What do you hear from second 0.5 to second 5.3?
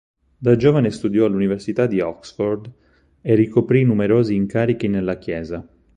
giovane studiò all'Università di Oxford e ricoprì numerosi incarichi nella